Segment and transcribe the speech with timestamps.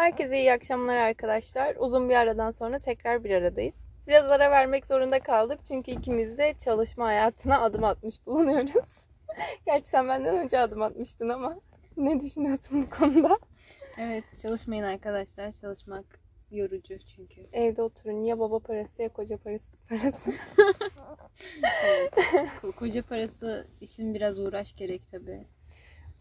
[0.00, 1.76] Herkese iyi akşamlar arkadaşlar.
[1.78, 3.74] Uzun bir aradan sonra tekrar bir aradayız.
[4.06, 8.88] Biraz ara vermek zorunda kaldık çünkü ikimiz de çalışma hayatına adım atmış bulunuyoruz.
[9.66, 11.60] Gerçi sen benden önce adım atmıştın ama
[11.96, 13.38] ne düşünüyorsun bu konuda?
[13.98, 15.52] Evet çalışmayın arkadaşlar.
[15.52, 16.04] Çalışmak
[16.50, 17.46] yorucu çünkü.
[17.52, 20.32] Evde oturun ya baba parası ya koca parası parası.
[21.84, 22.12] Evet.
[22.62, 25.46] Ko- Koca parası için biraz uğraş gerek tabii.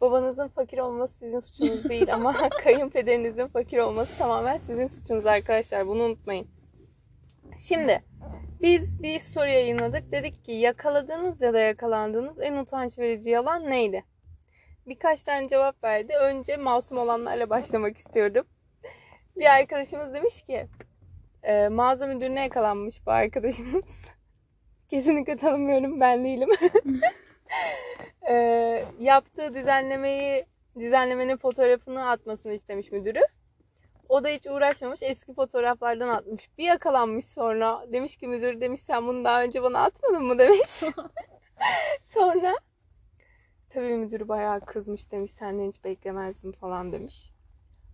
[0.01, 5.87] Babanızın fakir olması sizin suçunuz değil ama kayınpederinizin fakir olması tamamen sizin suçunuz arkadaşlar.
[5.87, 6.47] Bunu unutmayın.
[7.57, 8.03] Şimdi
[8.61, 10.11] biz bir soru yayınladık.
[10.11, 14.03] Dedik ki yakaladığınız ya da yakalandığınız en utanç verici yalan neydi?
[14.87, 16.13] Birkaç tane cevap verdi.
[16.21, 18.45] Önce masum olanlarla başlamak istiyorum.
[19.37, 20.67] Bir arkadaşımız demiş ki
[21.43, 23.85] e, mağaza müdürüne yakalanmış bu arkadaşımız.
[24.89, 26.49] Kesinlikle tanımıyorum ben değilim.
[28.29, 28.35] e,
[28.99, 30.45] yaptığı düzenlemeyi
[30.79, 33.21] düzenlemenin fotoğrafını atmasını istemiş müdürü.
[34.09, 36.49] O da hiç uğraşmamış eski fotoğraflardan atmış.
[36.57, 40.69] Bir yakalanmış sonra demiş ki müdür demiş sen bunu daha önce bana atmadın mı demiş.
[42.03, 42.55] sonra
[43.69, 47.31] tabii müdür bayağı kızmış demiş senden hiç beklemezdim falan demiş.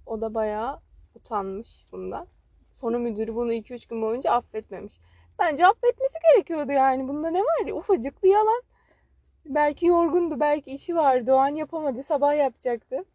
[0.06, 0.80] O da bayağı
[1.16, 2.28] utanmış bundan.
[2.72, 5.00] Sonra müdürü bunu 2-3 gün boyunca affetmemiş.
[5.40, 7.08] Bence affetmesi gerekiyordu yani.
[7.08, 8.62] Bunda ne var ya ufacık bir yalan.
[9.46, 11.34] Belki yorgundu, belki işi vardı.
[11.34, 13.06] O an yapamadı, sabah yapacaktı.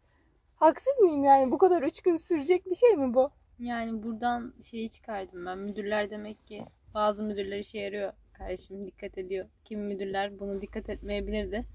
[0.55, 1.51] Haksız mıyım yani?
[1.51, 3.31] Bu kadar 3 gün sürecek bir şey mi bu?
[3.59, 5.57] Yani buradan şeyi çıkardım ben.
[5.57, 8.13] Müdürler demek ki bazı müdürler işe yarıyor.
[8.33, 9.45] Kardeşim dikkat ediyor.
[9.65, 11.65] Kimi müdürler bunu dikkat etmeyebilirdi.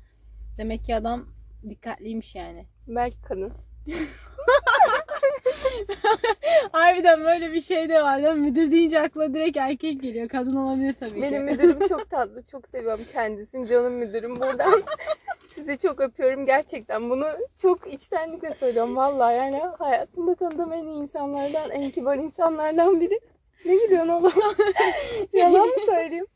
[0.59, 1.29] Demek ki adam
[1.69, 2.67] dikkatliymiş yani.
[2.89, 3.53] Belki kadın.
[6.73, 8.23] Harbiden böyle bir şey de var.
[8.23, 8.41] Değil mi?
[8.41, 10.29] Müdür deyince akla direkt erkek geliyor.
[10.29, 11.53] Kadın olabilir tabii Benim ki.
[11.55, 12.43] müdürüm çok tatlı.
[12.43, 13.69] Çok seviyorum kendisini.
[13.69, 14.37] Canım müdürüm.
[14.37, 14.83] Buradan
[15.55, 16.47] sizi çok öpüyorum.
[16.47, 17.27] Gerçekten bunu
[17.62, 18.97] çok içtenlikle söylüyorum.
[18.97, 23.21] Vallahi yani hayatımda tanıdığım en iyi insanlardan, en kibar insanlardan biri.
[23.65, 24.33] Ne gülüyorsun oğlum?
[25.33, 26.27] Yalan mı söyleyeyim?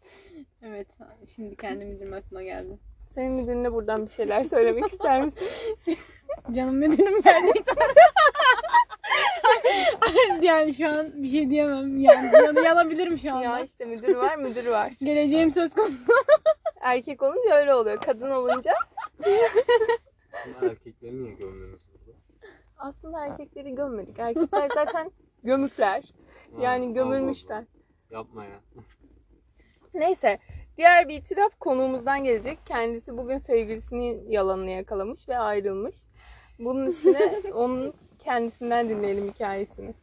[0.62, 0.86] Evet.
[1.34, 2.78] Şimdi kendi müdürüm aklıma geldi.
[3.14, 5.48] Senin müdürüne buradan bir şeyler söylemek ister misin?
[6.52, 7.76] Canım müdürüm gerçekten.
[10.42, 12.00] yani şu an bir şey diyemem.
[12.00, 13.44] Yani yan- yanabilirim şu anda.
[13.44, 14.92] ya işte müdür var, müdür var.
[15.00, 16.12] Geleceğim söz konusu.
[16.80, 18.00] Erkek olunca öyle oluyor.
[18.00, 18.72] Kadın olunca
[20.62, 22.18] Erkekleri niye gömdünüz burada?
[22.78, 24.18] aslında erkekleri gömmedik.
[24.18, 25.10] Erkekler zaten
[25.44, 26.02] gömükler.
[26.60, 27.64] Yani gömülmüşler.
[28.10, 28.60] Yapma ya.
[29.94, 30.38] Neyse.
[30.80, 32.58] Diğer bir itiraf konuğumuzdan gelecek.
[32.66, 35.96] Kendisi bugün sevgilisinin yalanını yakalamış ve ayrılmış.
[36.58, 39.94] Bunun üstüne onun kendisinden dinleyelim hikayesini.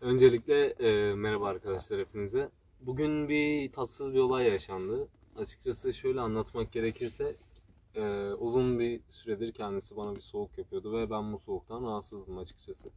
[0.00, 2.48] Öncelikle e, merhaba arkadaşlar hepinize.
[2.80, 5.08] Bugün bir tatsız bir olay yaşandı.
[5.36, 7.36] Açıkçası şöyle anlatmak gerekirse
[7.94, 12.90] e, uzun bir süredir kendisi bana bir soğuk yapıyordu ve ben bu soğuktan rahatsızdım açıkçası.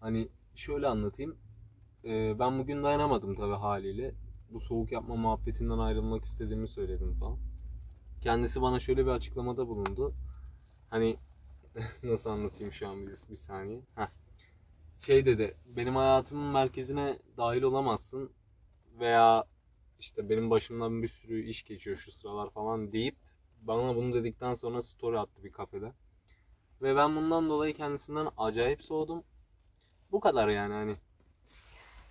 [0.00, 1.36] Hani şöyle anlatayım.
[2.04, 4.14] E, ben bugün dayanamadım tabii haliyle.
[4.50, 7.38] Bu soğuk yapma muhabbetinden ayrılmak istediğimi söyledim falan.
[8.20, 10.14] Kendisi bana şöyle bir açıklamada bulundu.
[10.90, 11.16] Hani
[12.02, 13.80] nasıl anlatayım şu an bir, bir saniye.
[13.94, 14.08] Heh.
[15.00, 18.30] Şey dedi, benim hayatımın merkezine dahil olamazsın
[19.00, 19.44] veya
[20.00, 23.16] işte benim başımdan bir sürü iş geçiyor şu sıralar falan deyip
[23.62, 25.92] bana bunu dedikten sonra story attı bir kafede.
[26.82, 29.24] Ve ben bundan dolayı kendisinden acayip soğudum.
[30.12, 30.96] Bu kadar yani hani.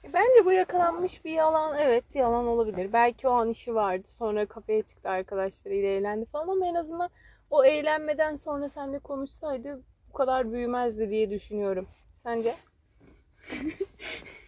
[0.03, 1.77] Bence bu yakalanmış bir yalan.
[1.77, 2.93] Evet yalan olabilir.
[2.93, 4.07] Belki o an işi vardı.
[4.07, 7.09] Sonra kafeye çıktı arkadaşlarıyla eğlendi falan ama en azından
[7.49, 11.87] o eğlenmeden sonra seninle konuşsaydı bu kadar büyümezdi diye düşünüyorum.
[12.13, 12.55] Sence?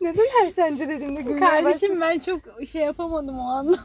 [0.00, 3.78] Neden her sence dediğimde gülmeye Kardeşim ben çok şey yapamadım o anda.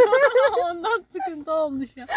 [0.70, 2.08] Ondan sıkıntı oldu şu an.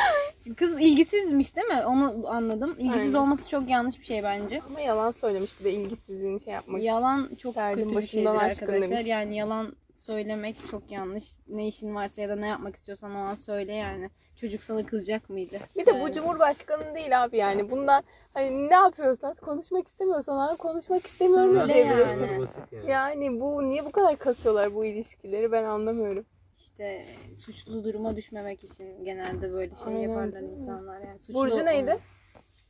[0.55, 1.83] Kız ilgisizmiş değil mi?
[1.85, 2.75] Onu anladım.
[2.79, 3.25] İlgisiz Aynen.
[3.25, 4.61] olması çok yanlış bir şey bence.
[4.69, 6.87] Ama yalan söylemiş bir de ilgisizliğini şey yapmak için.
[6.87, 8.97] Yalan çok Derdin kötü bir başından şeydir aşkın arkadaşlar.
[8.97, 9.09] demiş.
[9.09, 11.39] Yani yalan söylemek çok yanlış.
[11.47, 14.09] Ne işin varsa ya da ne yapmak istiyorsan o an söyle yani.
[14.35, 15.59] Çocuk sana kızacak mıydı?
[15.77, 16.13] Bir de bu Yani.
[16.13, 17.71] Cumhurbaşkanı değil abi yani.
[17.71, 22.25] Bundan hani ne yapıyorsan konuşmak istemiyorsan abi konuşmak istemiyorum Söyle diyebilirsin.
[22.25, 22.39] yani.
[22.39, 22.91] Basit yani.
[22.91, 26.25] Yani bu niye bu kadar kasıyorlar bu ilişkileri ben anlamıyorum.
[26.55, 29.99] İşte suçlu duruma düşmemek için genelde böyle şey Aynen.
[30.09, 30.99] yaparlar insanlar.
[31.01, 31.99] Yani suçlu Burcu neydi?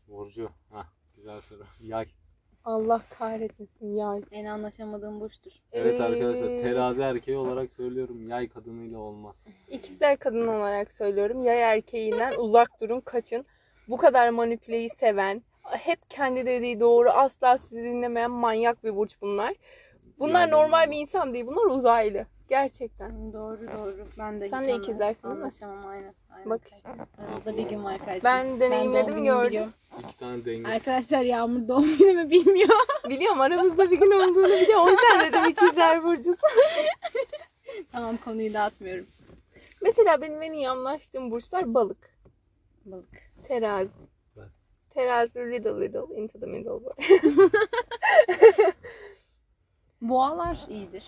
[0.07, 0.49] Burcu.
[0.71, 1.63] Heh, güzel soru.
[1.81, 2.07] Yay.
[2.69, 4.11] Allah kahretmesin ya.
[4.31, 5.51] En anlaşamadığım burçtur.
[5.71, 9.45] Evet Ee, arkadaşlar terazi erkeği olarak söylüyorum yay kadınıyla olmaz.
[9.67, 11.41] İkizler kadın olarak söylüyorum.
[11.43, 13.45] Yay erkeğinden uzak durun, kaçın.
[13.87, 19.53] Bu kadar manipüleyi seven, hep kendi dediği doğru, asla sizi dinlemeyen manyak bir burç bunlar.
[20.19, 21.47] Bunlar Yani- normal bir insan değil.
[21.47, 22.25] Bunlar uzaylı.
[22.49, 23.33] Gerçekten.
[23.33, 23.95] Doğru doğru.
[24.19, 25.41] Ben de Sen de ikizlersin değil mi?
[25.41, 26.13] Anlaşamam aynen.
[26.35, 26.49] aynen.
[26.49, 26.89] Bak işte.
[27.17, 28.21] Aramızda bir gün var kardeşim.
[28.23, 29.49] Ben deneyimledim, doğum günümü gördüm.
[29.49, 29.71] biliyorum.
[29.99, 30.65] İki tane dengesiz.
[30.75, 32.69] Arkadaşlar Yağmur doğum günümü bilmiyor.
[33.09, 34.85] Biliyorum aramızda bir gün olduğunu biliyorum.
[34.85, 36.35] O yüzden dedim ikizler burcusu.
[37.91, 39.05] Tamam konuyu dağıtmıyorum.
[39.81, 42.17] Mesela benim en iyi anlaştığım burçlar balık,
[42.85, 43.31] Balık.
[43.47, 43.93] terazi.
[44.37, 44.49] Ben.
[44.89, 46.69] Terazi little little into the middle.
[46.69, 47.21] böyle.
[50.01, 51.03] Boğalar iyidir.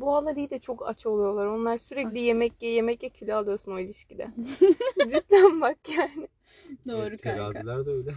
[0.00, 1.46] Boğalar iyi de çok aç oluyorlar.
[1.46, 4.28] Onlar sürekli yemek ye yemek ye kilo alıyorsun o ilişkide.
[5.10, 6.28] Cidden bak yani.
[6.88, 7.52] Doğru Evet, kanka.
[7.52, 8.14] Teraziler de öyle.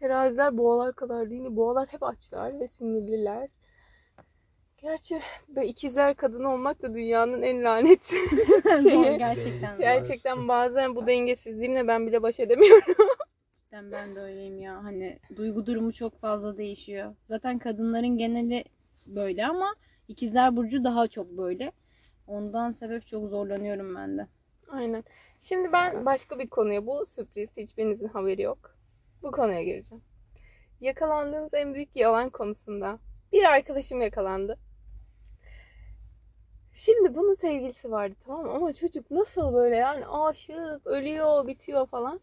[0.00, 1.44] Teraziler boğalar kadar değil.
[1.50, 3.48] Boğalar hep açlar ve sinirliler.
[4.82, 9.18] Gerçi böyle ikizler kadın olmak da dünyanın en lanet Zor şeyi.
[9.18, 9.72] gerçekten.
[9.74, 9.80] zor.
[9.82, 12.94] Gerçekten bazen bu dengesizliğimle ben bile baş edemiyorum.
[13.54, 14.84] Cidden ben de öyleyim ya.
[14.84, 17.14] Hani duygu durumu çok fazla değişiyor.
[17.22, 18.64] Zaten kadınların geneli
[19.06, 19.74] böyle ama
[20.08, 21.72] ikizler burcu daha çok böyle.
[22.26, 24.26] Ondan sebep çok zorlanıyorum ben de.
[24.68, 25.04] Aynen.
[25.38, 28.76] Şimdi ben başka bir konuya, bu sürpriz, hiçbirinizin haberi yok.
[29.22, 30.04] Bu konuya gireceğim.
[30.80, 32.98] Yakalandığınız en büyük yalan konusunda
[33.32, 34.58] bir arkadaşım yakalandı.
[36.74, 38.50] Şimdi bunun sevgilisi vardı tamam?
[38.50, 42.20] Ama çocuk nasıl böyle yani aşık, ölüyor, bitiyor falan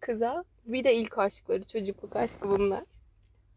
[0.00, 0.44] kıza.
[0.64, 2.84] Bir de ilk aşkları, çocukluk aşkı bunlar.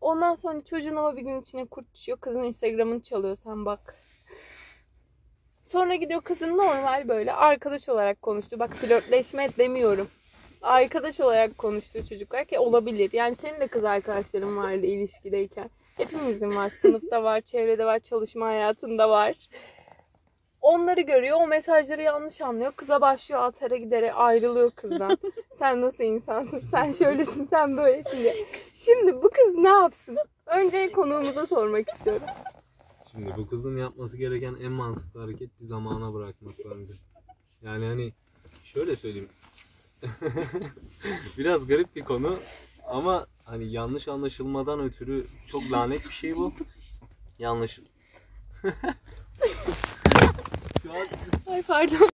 [0.01, 2.17] Ondan sonra çocuğun ama bir gün içine kurt düşüyor.
[2.17, 3.95] Kızın Instagram'ını çalıyor sen bak.
[5.63, 8.59] Sonra gidiyor kızın normal böyle arkadaş olarak konuştu.
[8.59, 10.07] Bak flörtleşme demiyorum.
[10.61, 13.09] Arkadaş olarak konuştuğu çocuklar ki olabilir.
[13.13, 15.69] Yani senin de kız arkadaşların vardı ilişkideyken.
[15.97, 16.69] Hepimizin var.
[16.81, 19.35] Sınıfta var, çevrede var, çalışma hayatında var.
[20.65, 22.71] Onları görüyor, o mesajları yanlış anlıyor.
[22.71, 25.17] Kıza başlıyor atara gidere ayrılıyor kızdan.
[25.59, 28.35] sen nasıl insansın, sen şöylesin, sen böylesin diye.
[28.75, 30.17] Şimdi bu kız ne yapsın?
[30.45, 32.27] Önce konuğumuza sormak istiyorum.
[33.11, 36.93] Şimdi bu kızın yapması gereken en mantıklı hareket bir zamana bırakmak bence.
[37.61, 38.13] Yani hani
[38.63, 39.29] şöyle söyleyeyim.
[41.37, 42.37] Biraz garip bir konu
[42.87, 46.53] ama hani yanlış anlaşılmadan ötürü çok lanet bir şey bu.
[47.39, 47.79] Yanlış.
[51.47, 52.09] Ay pardon.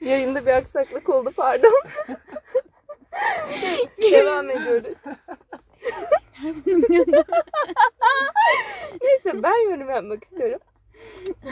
[0.00, 1.72] Yayında bir aksaklık oldu pardon.
[4.02, 4.94] Devam ediyoruz.
[9.02, 10.60] Neyse ben yorum yapmak istiyorum.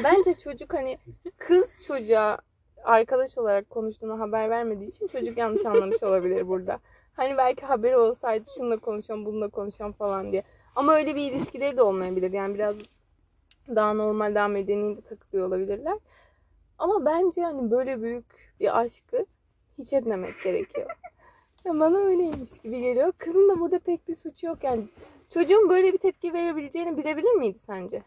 [0.04, 0.98] Bence çocuk hani
[1.38, 2.38] kız çocuğa
[2.84, 6.80] arkadaş olarak konuştuğunu haber vermediği için çocuk yanlış anlamış olabilir burada.
[7.12, 10.42] Hani belki haberi olsaydı şununla konuşuyorum, bununla konuşuyorum falan diye.
[10.76, 12.32] Ama öyle bir ilişkileri de olmayabilir.
[12.32, 12.76] Yani biraz
[13.76, 15.98] daha normal, daha medeni de takılıyor olabilirler.
[16.78, 18.24] Ama bence hani böyle büyük
[18.60, 19.26] bir aşkı
[19.78, 20.90] hiç etmemek gerekiyor.
[21.64, 23.12] Ya bana öyleymiş gibi geliyor.
[23.18, 24.84] Kızın da burada pek bir suçu yok yani.
[25.30, 28.02] Çocuğun böyle bir tepki verebileceğini bilebilir miydi sence?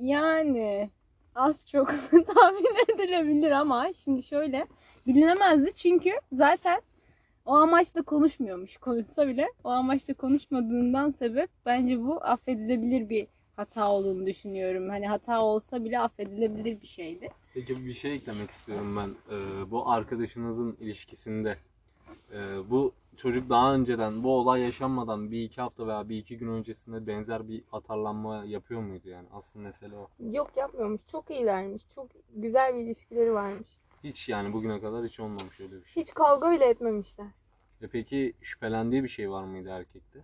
[0.00, 0.90] Yani
[1.34, 4.66] az çok tahmin edilebilir ama şimdi şöyle
[5.06, 6.82] bilinemezdi çünkü zaten
[7.46, 8.76] o amaçla konuşmuyormuş.
[8.76, 13.26] Konuşsa bile o amaçla konuşmadığından sebep bence bu affedilebilir bir
[13.60, 14.88] hata olduğunu düşünüyorum.
[14.88, 17.28] Hani hata olsa bile affedilebilir bir şeydi.
[17.54, 19.36] Peki bir şey eklemek istiyorum ben.
[19.36, 21.56] Ee, bu arkadaşınızın ilişkisinde
[22.32, 22.38] e,
[22.70, 27.06] bu çocuk daha önceden bu olay yaşanmadan bir iki hafta veya bir iki gün öncesinde
[27.06, 29.28] benzer bir atarlanma yapıyor muydu yani?
[29.32, 30.08] Asıl mesele o.
[30.32, 31.00] Yok yapmıyormuş.
[31.06, 31.82] Çok iyilermiş.
[31.94, 33.68] Çok güzel bir ilişkileri varmış.
[34.04, 36.02] Hiç yani bugüne kadar hiç olmamış öyle bir şey.
[36.02, 37.26] Hiç kavga bile etmemişler.
[37.82, 40.20] E peki şüphelendiği bir şey var mıydı erkekte?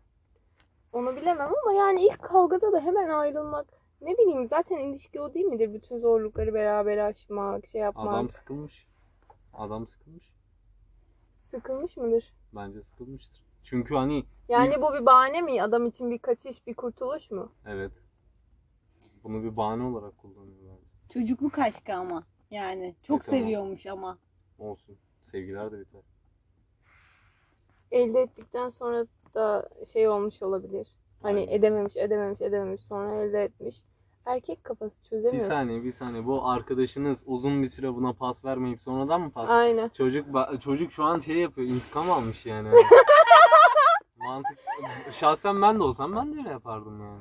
[0.97, 3.67] Onu bilemem ama yani ilk kavgada da hemen ayrılmak
[4.01, 5.73] ne bileyim zaten ilişki o değil midir?
[5.75, 8.09] Bütün zorlukları beraber aşmak, şey yapmak.
[8.09, 8.87] Adam sıkılmış.
[9.55, 10.33] Adam sıkılmış.
[11.37, 12.33] Sıkılmış mıdır?
[12.55, 13.43] Bence sıkılmıştır.
[13.63, 15.63] Çünkü hani Yani bu bir bahane mi?
[15.63, 17.53] Adam için bir kaçış, bir kurtuluş mu?
[17.67, 17.93] evet
[19.25, 21.13] bunu bir bahane olarak kullanıyor bence.
[21.13, 23.41] Çocukluk aşkı ama yani çok E, tamam.
[23.41, 24.19] seviyormuş ama.
[24.59, 24.97] Olsun.
[25.23, 26.03] Sevgiler de biter.
[27.91, 30.89] Elde ettikten sonra da şey olmuş olabilir.
[31.23, 31.53] Hani Aynen.
[31.53, 33.77] edememiş, edememiş, edememiş sonra elde etmiş.
[34.27, 35.49] Erkek kafası Bir çözemiyor.
[35.49, 36.27] saniye bir saniye.
[36.27, 39.89] Bu arkadaşınız uzun bir süre buna pas vermeyip sonradan mı pas Aynen.
[39.89, 40.27] Çocuk
[40.61, 41.69] çocuk şu an şey yapıyor.
[41.69, 42.69] intikam almış yani.
[44.17, 44.59] Mantık
[45.13, 47.21] şahsen ben de olsam ben de öyle yapardım yani.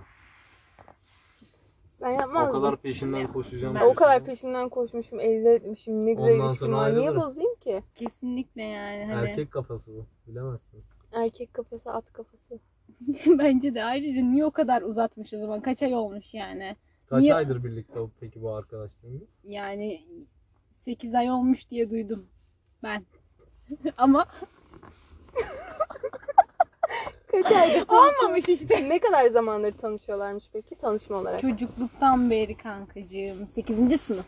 [2.01, 2.53] Ben O yapmazdım.
[2.53, 3.75] kadar peşinden koşacağım.
[3.75, 6.05] Ben- O kadar peşinden koşmuşum, elde etmişim.
[6.05, 6.95] Ne güzel Ondan ilişkim var.
[6.95, 7.83] Niye bozayım ki?
[7.95, 10.05] Kesinlikle yani hani Erkek kafası bu.
[10.27, 10.83] Bilemezsiniz.
[11.15, 12.59] Erkek kafası, at kafası.
[13.27, 16.75] bence de ayrıca niye o kadar uzatmış o zaman kaç ay olmuş yani.
[17.07, 19.29] Kaç Niye- aydır birlikte o- peki bu arkadaşlarınız?
[19.43, 20.05] Yani
[20.75, 22.25] 8 ay olmuş diye duydum
[22.83, 23.05] ben.
[23.97, 24.25] Ama
[27.31, 28.89] Kaç aydır olmamış işte.
[28.89, 31.39] Ne kadar zamandır tanışıyorlarmış peki tanışma olarak?
[31.39, 33.47] Çocukluktan beri kankacığım.
[33.51, 34.01] 8.
[34.01, 34.25] sınıf.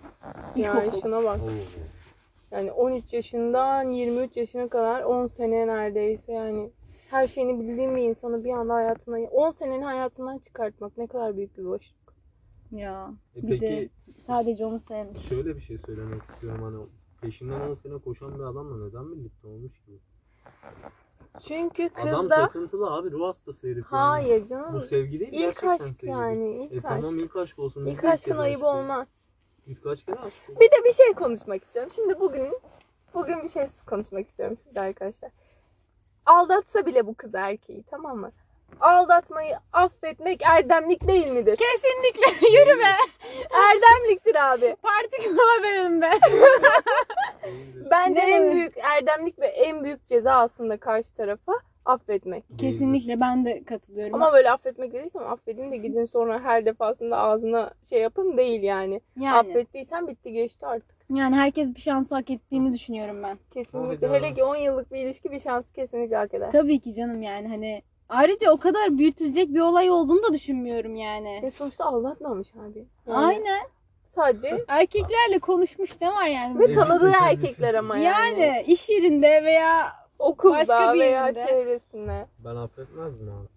[0.55, 1.01] Yani İlkokul.
[1.01, 1.39] şuna bak.
[1.43, 1.49] Oo.
[2.51, 6.69] Yani 13 yaşından 23 yaşına kadar 10 sene neredeyse yani.
[7.09, 11.57] Her şeyini bildiğin bir insanı bir anda hayatına 10 senenin hayatından çıkartmak ne kadar büyük
[11.57, 11.97] bir boşluk.
[12.71, 13.89] Ya E bir peki de
[14.21, 15.21] sadece onu sevmiş.
[15.29, 16.85] şöyle bir şey söylemek istiyorum hani
[17.21, 19.91] peşinden 10 sene koşan bir adamla neden birlikte olmuş ki?
[21.39, 23.85] Çünkü kız Adam da takıntılı abi ruh hastası herif.
[23.91, 24.01] yani.
[24.01, 24.81] hayır Bu canım.
[24.89, 26.11] sevgi değil İlk gerçekten aşk sevgi.
[26.11, 26.83] yani ilk E aşk.
[27.01, 27.85] tamam ilk aşk olsun.
[27.85, 28.83] biz İlk de ilk aşkın kez ayıbı aşık olduk.
[28.83, 29.17] olmaz.
[29.67, 30.61] Biz kaç kere aşık olduk?
[30.61, 31.91] Bir de bir şey konuşmak istiyorum.
[31.95, 32.59] Şimdi bugün
[33.13, 35.31] bugün bir şey konuşmak istiyorum sizle arkadaşlar.
[36.27, 38.31] Aldatsa bile bu kız erkeği tamam mı?
[38.79, 41.55] Aldatmayı affetmek erdemlik değil midir?
[41.57, 42.93] Kesinlikle yürü be.
[43.69, 44.75] Erdemliktir abi.
[44.81, 46.11] Parti kımala verelim be.
[47.91, 51.53] Bence en büyük erdemlik ve en büyük ceza aslında karşı tarafa
[51.85, 52.43] affetmek.
[52.57, 54.15] Kesinlikle ben de katılıyorum.
[54.15, 59.01] Ama böyle affetmek dediysem affedin de gidin sonra her defasında ağzına şey yapın değil yani.
[59.19, 60.96] yani, Affettiysen bitti geçti artık.
[61.09, 63.37] Yani herkes bir şans hak ettiğini düşünüyorum ben.
[63.51, 64.09] Kesinlikle.
[64.09, 66.51] Hele ki 10 yıllık bir ilişki bir şansı kesinlikle hak eder.
[66.51, 71.39] Tabii ki canım yani hani ayrıca o kadar büyütülecek bir olay olduğunu da düşünmüyorum yani.
[71.43, 72.85] Ve sonuçta aldatmamış abi.
[73.07, 73.67] Yani Aynen.
[74.05, 76.59] Sadece Erkeklerle konuşmuş ne var yani?
[76.59, 78.41] ve tanıdığı erkekler ama yani.
[78.41, 81.45] Yani iş yerinde veya Okulda başka bir veya yerinde.
[81.47, 82.27] çevresinde.
[82.39, 83.47] Ben affetmezdim abi.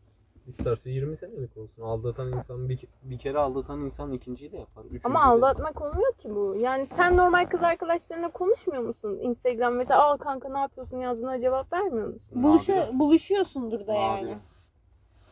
[0.51, 1.83] İsterse 20 senelik olsun.
[1.83, 4.85] Aldatan insan bir, bir kere aldatan insan ikinciyi de yapar.
[4.85, 5.37] Üçüncüyü Ama de yapar.
[5.37, 6.57] aldatmak olmuyor ki bu.
[6.61, 9.19] Yani sen normal kız arkadaşlarına konuşmuyor musun?
[9.23, 12.23] Instagram mesela aa kanka ne yapıyorsun yazdığına cevap vermiyor musun?
[12.43, 12.99] buluşu, Nadiren.
[12.99, 14.23] buluşuyorsundur da yani.
[14.23, 14.41] Nadiren.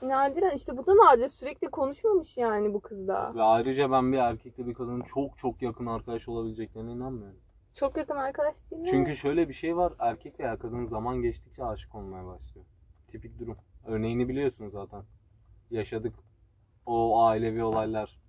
[0.02, 3.34] Nadiren işte bu da nadir sürekli konuşmamış yani bu kızda.
[3.34, 7.38] Ve ayrıca ben bir erkekle bir kadının çok çok yakın arkadaş olabileceklerine inanmıyorum.
[7.74, 8.88] Çok yakın arkadaş değil mi?
[8.90, 9.92] Çünkü şöyle bir şey var.
[9.98, 12.66] Erkek veya kadın zaman geçtikçe aşık olmaya başlıyor.
[13.08, 13.56] Tipik durum.
[13.98, 15.02] Örneğini biliyorsun zaten.
[15.70, 16.14] Yaşadık.
[16.86, 18.20] O ailevi olaylar.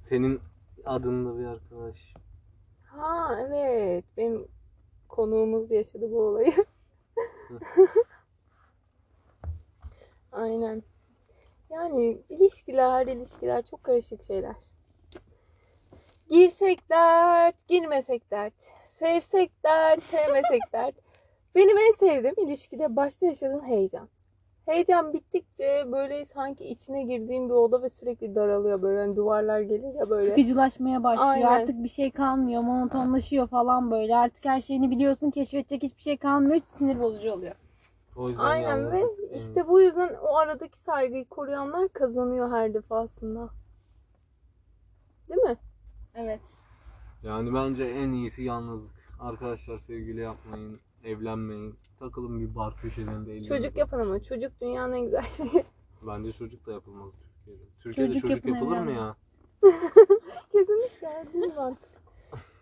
[0.00, 0.40] Senin
[0.84, 2.14] adında bir arkadaş.
[2.86, 4.48] Ha evet benim
[5.08, 6.52] konuğumuz yaşadı bu olayı.
[10.32, 10.82] Aynen.
[11.70, 14.56] Yani ilişkiler, ilişkiler çok karışık şeyler.
[16.28, 18.54] Girsek dert, girmesek dert.
[18.86, 21.09] Sevsek dert, sevmesek dert.
[21.54, 24.08] Benim en sevdiğim ilişkide başta yaşadığın heyecan.
[24.66, 29.94] Heyecan bittikçe böyle sanki içine girdiğim bir oda ve sürekli daralıyor böyle hani duvarlar gelir
[29.94, 30.28] ya böyle.
[30.28, 31.28] Sıkıcılaşmaya başlıyor.
[31.28, 31.46] Aynen.
[31.46, 32.62] Artık bir şey kalmıyor.
[32.62, 34.16] Monotonlaşıyor falan böyle.
[34.16, 35.30] Artık her şeyini biliyorsun.
[35.30, 36.60] Keşfedecek hiçbir şey kalmıyor.
[36.64, 37.54] Sinir bozucu oluyor.
[38.16, 43.48] O yüzden Aynen ve yalnızlık işte bu yüzden o aradaki saygıyı koruyanlar kazanıyor her defasında.
[45.28, 45.56] Değil mi?
[46.14, 46.40] Evet.
[47.22, 48.90] Yani bence en iyisi yalnızlık.
[49.20, 50.80] Arkadaşlar sevgili yapmayın.
[51.04, 51.74] Evlenmeyin.
[51.98, 53.42] Takılın bir bar köşelerinde.
[53.44, 55.64] Çocuk yapın ama çocuk dünyanın en güzel şeyi.
[56.06, 57.12] Bence çocuk da yapılmaz
[57.44, 57.62] Türkiye'de.
[57.80, 59.16] Türkiye'de Çocuk çocuk, yapın, yapılır mı ya?
[60.52, 61.90] Kesinlikle değil mantık?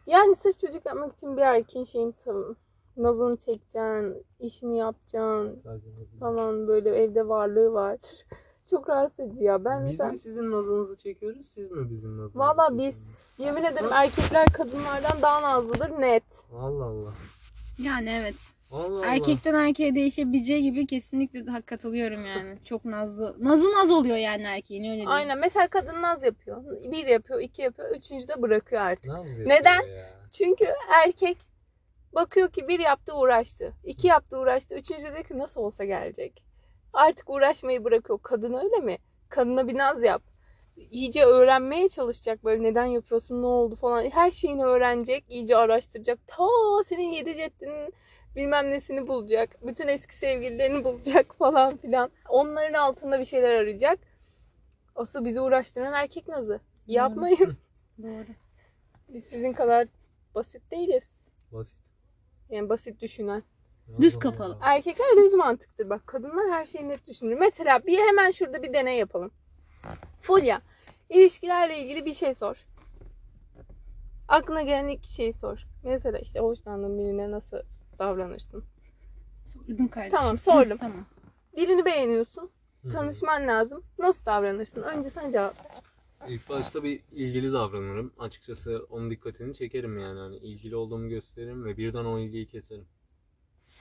[0.07, 2.55] Yani sırf çocuk yapmak için bir erkeğin şeyini tam
[2.97, 5.87] nazını çekeceksin, işini yapacaksın Sadece
[6.21, 7.99] falan böyle evde varlığı var.
[8.71, 9.65] Çok rahatsız edici ya.
[9.65, 13.09] Ben Biz mesela mi sizin nazınızı çekiyoruz, siz mi bizim nazınızı Valla çekiyorsunuz?
[13.39, 16.25] yemin ederim erkekler kadınlardan daha nazlıdır net.
[16.53, 17.13] Allah Allah.
[17.79, 18.35] Yani evet.
[18.71, 19.07] Allah Allah.
[19.07, 22.59] Erkekten erkeğe değişebileceği gibi kesinlikle daha katılıyorum yani.
[22.65, 23.37] Çok nazlı.
[23.41, 25.11] Nazı naz oluyor yani erkeğin öyle diyeyim.
[25.11, 26.65] Aynen mesela kadın naz yapıyor.
[26.93, 29.13] Bir yapıyor, iki yapıyor, üçüncü de bırakıyor artık.
[29.13, 29.83] Naz yapıyor Neden?
[29.83, 30.11] Ya.
[30.31, 30.67] Çünkü
[31.05, 31.39] erkek
[32.15, 33.73] bakıyor ki bir yaptı uğraştı.
[33.85, 34.75] iki yaptı uğraştı.
[34.75, 36.43] Üçüncü de ki nasıl olsa gelecek.
[36.93, 38.19] Artık uğraşmayı bırakıyor.
[38.23, 38.99] Kadın öyle mi?
[39.29, 40.23] Kadına bir naz yap.
[40.91, 44.11] İyice öğrenmeye çalışacak böyle neden yapıyorsun ne oldu falan.
[44.11, 45.25] Her şeyini öğrenecek.
[45.29, 46.19] iyice araştıracak.
[46.27, 46.47] Ta
[46.85, 47.95] senin yedi ceddinin
[48.37, 49.67] bilmem nesini bulacak.
[49.67, 52.11] Bütün eski sevgililerini bulacak falan filan.
[52.29, 53.99] Onların altında bir şeyler arayacak.
[54.95, 56.61] Asıl bizi uğraştıran erkek nazı.
[56.87, 57.57] Yapmayın.
[58.03, 58.27] Doğru.
[59.09, 59.89] Biz sizin kadar
[60.35, 61.09] basit değiliz.
[61.53, 61.79] Basit.
[62.51, 63.43] Yani basit düşünen.
[64.01, 64.59] Düz kafalı.
[64.63, 66.07] Erkekler düz mantıktır bak.
[66.07, 67.37] Kadınlar her şeyi net düşünür.
[67.39, 69.31] Mesela bir hemen şurada bir deney yapalım.
[70.21, 70.63] Fulya,
[71.11, 72.57] ilişkilerle ilgili bir şey sor.
[74.29, 75.67] Aklına gelen ilk şeyi sor.
[75.83, 77.59] Mesela işte hoşlandığın birine nasıl
[77.99, 78.65] davranırsın?
[79.45, 80.19] Sordun kardeşim.
[80.19, 80.79] Tamam, sordum.
[80.79, 81.05] tamam.
[81.57, 82.51] Birini beğeniyorsun.
[82.93, 83.83] Tanışman lazım.
[83.99, 84.83] Nasıl davranırsın?
[84.83, 85.83] Önce sen cevap ver.
[86.29, 88.13] İlk başta bir ilgili davranırım.
[88.19, 90.19] Açıkçası onun dikkatini çekerim yani.
[90.19, 92.87] Hani ilgili olduğumu gösteririm ve birden o ilgiyi keserim.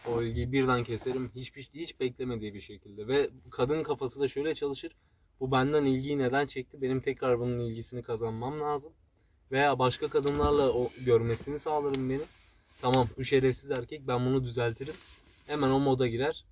[0.08, 1.32] O ilgiyi birden keserim.
[1.36, 3.08] Hiçbir hiç beklemediği bir şekilde.
[3.08, 4.96] Ve kadın kafası da şöyle çalışır.
[5.40, 6.82] Bu benden ilgiyi neden çekti?
[6.82, 8.94] Benim tekrar bunun ilgisini kazanmam lazım.
[9.52, 12.22] Veya başka kadınlarla o görmesini sağlarım beni.
[12.82, 14.94] Tamam bu şerefsiz erkek ben bunu düzeltirim.
[15.48, 16.46] Hemen o moda girer.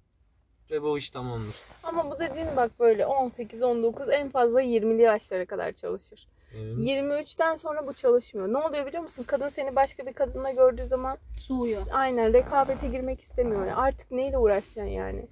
[0.72, 1.56] Ve bu iş tamamdır.
[1.84, 6.28] Ama bu dediğin bak böyle 18, 19 en fazla 20'li yaşlara kadar çalışır.
[6.56, 6.78] Evet.
[6.78, 8.54] 23'ten sonra bu çalışmıyor.
[8.54, 9.24] Ne oluyor biliyor musun?
[9.28, 11.82] Kadın seni başka bir kadınla gördüğü zaman Soğuyor.
[11.92, 13.68] aynen rekabete girmek istemiyor.
[13.76, 15.28] Artık neyle uğraşacaksın yani?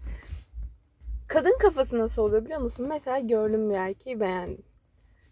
[1.27, 2.87] Kadın kafası nasıl oluyor biliyor musun?
[2.89, 4.63] Mesela gördüm bir erkeği beğendim.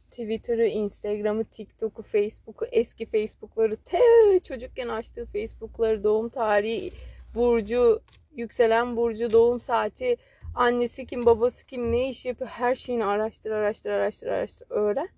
[0.10, 4.00] Twitter'ı, Instagram'ı, TikTok'u, Facebook'u, eski Facebook'ları, te
[4.44, 6.92] çocukken açtığı Facebook'ları, doğum tarihi,
[7.36, 8.02] burcu,
[8.36, 10.18] yükselen burcu, doğum saati,
[10.56, 15.10] annesi kim, babası kim, ne iş yapıyor her şeyini araştır, araştır, araştır, araştır, öğren.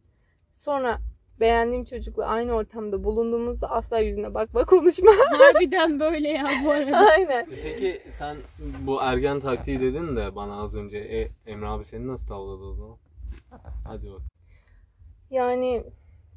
[0.54, 1.00] Sonra
[1.44, 5.12] beğendiğim çocukla aynı ortamda bulunduğumuzda asla yüzüne bakma konuşma.
[5.32, 6.98] Harbiden böyle ya bu arada.
[7.12, 7.44] Aynen.
[7.44, 8.38] E Peki sen
[8.86, 12.74] bu ergen taktiği dedin de bana az önce e, Emre abi seni nasıl tavladı o
[12.74, 12.98] zaman?
[13.88, 14.22] Hadi bak.
[15.30, 15.84] Yani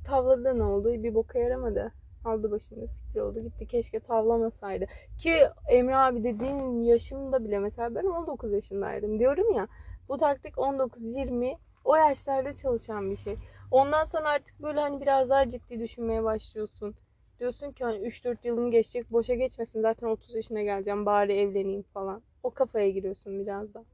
[0.05, 0.93] tavladı ne oldu?
[1.03, 1.93] Bir boka yaramadı.
[2.25, 3.67] Aldı başını siktir oldu gitti.
[3.67, 4.87] Keşke tavlamasaydı.
[5.19, 5.33] Ki
[5.69, 9.19] Emre abi dediğin yaşımda bile mesela ben 19 yaşındaydım.
[9.19, 9.69] Diyorum ya
[10.09, 13.37] bu taktik 19-20 o yaşlarda çalışan bir şey.
[13.71, 16.95] Ondan sonra artık böyle hani biraz daha ciddi düşünmeye başlıyorsun.
[17.39, 22.23] Diyorsun ki hani 3-4 yılım geçecek boşa geçmesin zaten 30 yaşına geleceğim bari evleneyim falan.
[22.43, 23.85] O kafaya giriyorsun biraz da.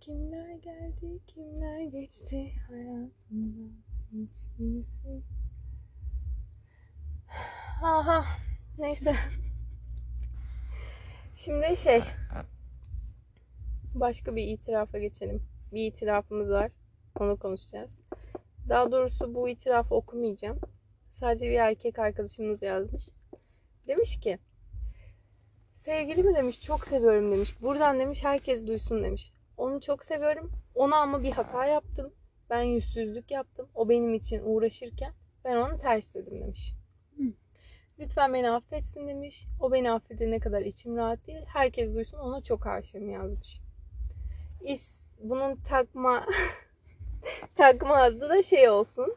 [0.00, 3.72] Kimler geldi, kimler geçti hayatımdan
[4.12, 5.22] hiçbirisi.
[7.82, 8.26] Aha,
[8.78, 9.16] neyse.
[11.34, 12.02] Şimdi şey,
[13.94, 15.42] başka bir itirafa geçelim.
[15.72, 16.70] Bir itirafımız var,
[17.20, 18.00] onu konuşacağız.
[18.68, 20.58] Daha doğrusu bu itirafı okumayacağım.
[21.10, 23.08] Sadece bir erkek arkadaşımız yazmış.
[23.86, 24.38] Demiş ki,
[25.74, 27.62] sevgilimi demiş çok seviyorum demiş.
[27.62, 29.32] Buradan demiş herkes duysun demiş.
[29.56, 30.52] Onu çok seviyorum.
[30.74, 32.12] Ona ama bir hata yaptım.
[32.50, 33.68] Ben yüzsüzlük yaptım.
[33.74, 35.12] O benim için uğraşırken
[35.44, 36.74] ben onu tersledim demiş.
[37.16, 37.22] Hı.
[37.98, 39.46] Lütfen beni affetsin demiş.
[39.60, 41.44] O beni affedene kadar içim rahat değil.
[41.46, 43.60] Herkes duysun ona çok aşığım yazmış.
[44.64, 46.26] İs, bunun takma
[47.54, 49.16] takma adı da şey olsun.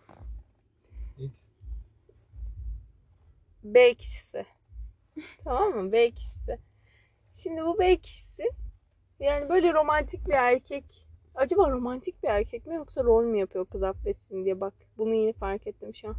[1.18, 1.32] X.
[3.64, 4.46] B kişisi.
[5.44, 5.92] tamam mı?
[5.92, 6.60] B kişisi.
[7.34, 8.50] Şimdi bu B kişisi
[9.20, 11.08] yani böyle romantik bir erkek.
[11.36, 14.74] Acaba romantik bir erkek mi yoksa rol mü yapıyor kız affetsin diye bak.
[14.98, 16.16] Bunu yeni fark ettim şu an.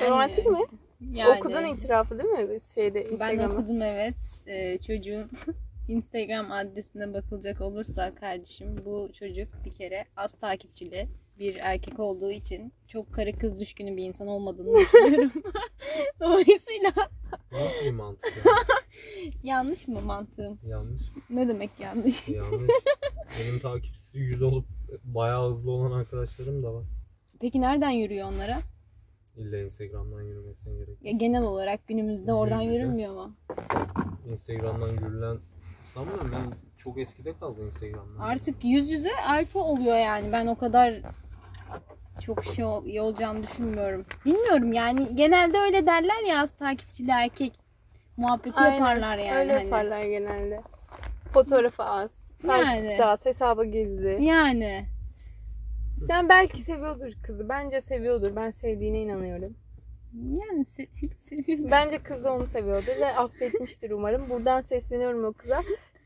[0.00, 0.64] Romantik mi?
[1.12, 4.16] Yani, Okudun itirafı değil mi şeyde Ben okudum evet.
[4.46, 5.30] Ee, çocuğun
[5.88, 12.72] Instagram adresine bakılacak olursa kardeşim bu çocuk bir kere az takipçili bir erkek olduğu için
[12.88, 15.32] çok karı kız düşkünü bir insan olmadığını düşünüyorum.
[16.20, 16.92] Dolayısıyla
[17.52, 18.52] Nasıl bir mantık ya?
[19.42, 20.58] yanlış mı mantığım?
[20.66, 21.02] Yanlış.
[21.30, 22.28] Ne demek yanlış?
[22.28, 22.70] Yanlış.
[23.40, 24.64] Benim takipçisi 100 olup
[25.04, 26.84] bayağı hızlı olan arkadaşlarım da var.
[27.40, 28.58] Peki nereden yürüyor onlara?
[29.36, 30.88] İlla Instagram'dan yürümesine gerek.
[30.88, 30.98] yok.
[31.04, 32.74] Ya genel olarak günümüzde oradan yüze.
[32.74, 33.34] yürünmüyor mu?
[34.30, 35.38] Instagram'dan yürülen
[35.98, 38.24] sanmıyorum ben çok eskide kaldı Instagram'dan.
[38.24, 40.32] Artık yüz yüze alfa oluyor yani.
[40.32, 40.94] Ben o kadar
[42.20, 44.04] çok şey ol- iyi olacağını düşünmüyorum.
[44.24, 47.52] Bilmiyorum yani genelde öyle derler ya az takipçili erkek
[48.16, 49.38] muhabbeti Aynen, yaparlar yani.
[49.38, 49.64] Öyle hani.
[49.64, 50.62] yaparlar genelde.
[51.32, 52.30] Fotoğrafı az.
[52.46, 53.04] Takipçisi Yani.
[53.04, 53.26] az.
[53.26, 54.24] Hesabı gizli.
[54.24, 54.86] Yani
[56.08, 57.48] Yani belki seviyordur kızı.
[57.48, 58.36] Bence seviyordur.
[58.36, 59.56] Ben sevdiğine inanıyorum.
[60.14, 60.88] yani se-
[61.28, 61.70] seviyorum.
[61.70, 64.30] Bence kız da onu seviyordur ve affetmiştir umarım.
[64.30, 65.62] Buradan sesleniyorum o kıza.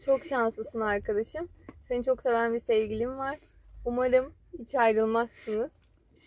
[0.06, 1.48] Çok şanslısın arkadaşım.
[1.88, 3.36] Seni çok seven bir sevgilim var.
[3.84, 5.70] Umarım hiç ayrılmazsınız.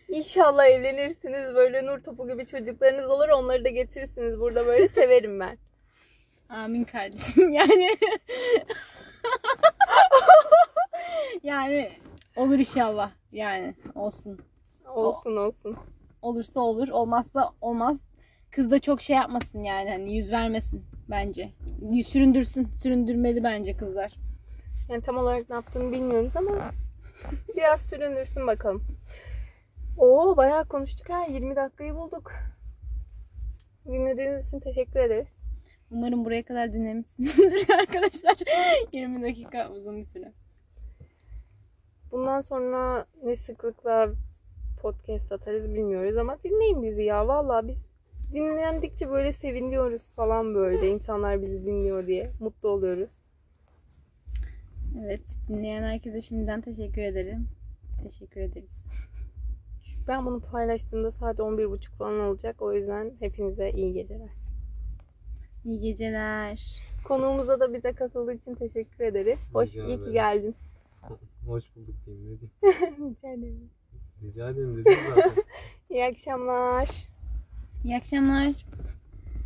[0.07, 1.55] İnşallah evlenirsiniz.
[1.55, 3.29] Böyle nur topu gibi çocuklarınız olur.
[3.29, 4.39] Onları da getirirsiniz.
[4.39, 5.57] Burada böyle severim ben.
[6.49, 7.89] Amin kardeşim yani.
[11.43, 11.91] yani
[12.35, 14.39] olur inşallah yani olsun.
[14.87, 15.75] Olsun olsun.
[16.21, 18.01] Olursa olur olmazsa olmaz.
[18.51, 21.51] Kız da çok şey yapmasın yani hani yüz vermesin bence.
[22.07, 22.65] Süründürsün.
[22.65, 24.13] Süründürmeli bence kızlar.
[24.89, 26.71] Yani tam olarak ne yaptığını bilmiyoruz ama
[27.57, 28.83] biraz süründürsün bakalım.
[29.97, 31.25] Oo bayağı konuştuk ha.
[31.29, 32.31] 20 dakikayı bulduk.
[33.85, 35.27] Dinlediğiniz için teşekkür ederiz.
[35.91, 38.35] Umarım buraya kadar dinlemişsinizdir arkadaşlar.
[38.91, 40.33] 20 dakika uzun bir süre.
[42.11, 44.09] Bundan sonra ne sıklıkla
[44.81, 47.27] podcast atarız bilmiyoruz ama dinleyin bizi ya.
[47.27, 47.85] Vallahi biz
[48.35, 50.89] dinlendikçe böyle seviniyoruz falan böyle.
[50.89, 53.09] İnsanlar bizi dinliyor diye mutlu oluyoruz.
[55.05, 57.47] Evet dinleyen herkese şimdiden teşekkür ederim.
[58.03, 58.81] Teşekkür ederiz.
[60.07, 62.61] Ben bunu paylaştığımda saat 11.30 falan olacak.
[62.61, 64.29] O yüzden hepinize iyi geceler.
[65.65, 66.81] İyi geceler.
[67.03, 69.39] Konuğumuza da bize katıldığı için teşekkür ederiz.
[69.53, 70.13] Hoş, Rica iyi ki ederim.
[70.13, 70.55] geldin.
[71.47, 72.51] Hoş bulduk diyeyim ne diyeyim.
[73.09, 73.69] Rica ederim.
[74.23, 75.43] Rica ederim dedim zaten.
[75.89, 77.14] İyi akşamlar.
[77.85, 78.55] İyi akşamlar.